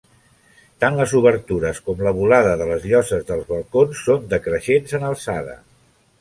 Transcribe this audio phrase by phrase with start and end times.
[0.83, 5.57] Tant les obertures com la volada de les lloses dels balcons són decreixents en alçada.